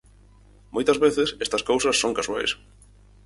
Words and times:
Moitas 0.75 0.97
veces 1.05 1.27
estas 1.45 1.65
cousas 1.69 1.99
son 2.01 2.15
casuais. 2.17 2.51